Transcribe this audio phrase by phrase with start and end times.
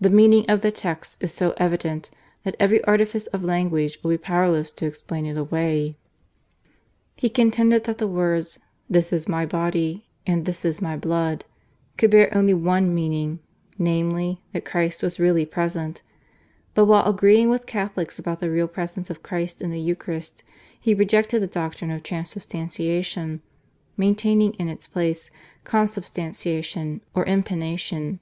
[0.00, 2.10] The meaning of the texts is so evident
[2.42, 5.96] that every artifice of language will be powerless to explain it away."
[7.14, 8.58] He contended that the words
[8.90, 11.44] "This is My body and This is My blood"
[11.96, 13.38] could bear only one meaning,
[13.78, 16.02] namely, that Christ was really present,
[16.74, 20.42] but while agreeing with Catholics about the Real Presence of Christ in the Eucharist,
[20.80, 23.42] he rejected the doctrine of Transubstantiation,
[23.96, 25.30] maintaining in its place
[25.62, 28.18] Consubstantiation or Impanation.